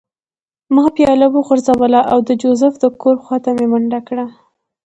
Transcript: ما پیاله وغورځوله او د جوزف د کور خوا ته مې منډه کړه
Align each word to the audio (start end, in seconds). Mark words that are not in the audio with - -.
ما 0.75 0.85
پیاله 0.95 1.27
وغورځوله 1.29 2.01
او 2.11 2.19
د 2.27 2.29
جوزف 2.41 2.73
د 2.79 2.85
کور 3.01 3.15
خوا 3.23 3.37
ته 3.43 3.49
مې 3.57 3.65
منډه 3.71 3.99
کړه 4.07 4.25